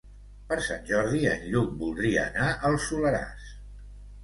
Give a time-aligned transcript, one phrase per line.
[0.51, 3.55] Per Sant Jordi en Lluc voldria anar al Soleràs.